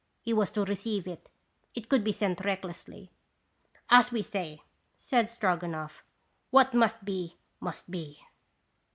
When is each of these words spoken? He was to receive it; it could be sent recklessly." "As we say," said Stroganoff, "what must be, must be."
He 0.23 0.33
was 0.33 0.49
to 0.53 0.65
receive 0.65 1.05
it; 1.07 1.29
it 1.75 1.87
could 1.87 2.03
be 2.03 2.11
sent 2.11 2.43
recklessly." 2.43 3.11
"As 3.91 4.11
we 4.11 4.23
say," 4.23 4.63
said 4.97 5.29
Stroganoff, 5.29 6.03
"what 6.49 6.73
must 6.73 7.05
be, 7.05 7.37
must 7.59 7.91
be." 7.91 8.19